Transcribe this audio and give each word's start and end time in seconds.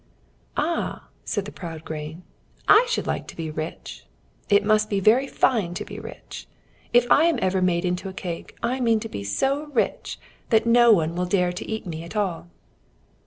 '""Ah!" 0.57 1.09
said 1.23 1.45
the 1.45 1.51
proud 1.51 1.85
grain. 1.85 2.23
"I 2.67 2.87
should 2.89 3.05
like 3.05 3.27
to 3.27 3.35
be 3.35 3.51
rich. 3.51 4.07
It 4.49 4.65
must 4.65 4.89
be 4.89 4.99
very 4.99 5.27
fine 5.27 5.75
to 5.75 5.85
be 5.85 5.99
rich. 5.99 6.47
If 6.91 7.05
I 7.11 7.25
am 7.25 7.37
ever 7.39 7.61
made 7.61 7.85
into 7.85 8.11
cake, 8.11 8.57
I 8.63 8.79
mean 8.79 8.99
to 9.01 9.09
be 9.09 9.23
so 9.23 9.65
rich 9.73 10.17
that 10.49 10.65
no 10.65 10.91
one 10.91 11.13
will 11.13 11.27
dare 11.27 11.51
to 11.53 11.69
eat 11.69 11.85
me 11.85 12.03
at 12.03 12.15
all." 12.15 12.49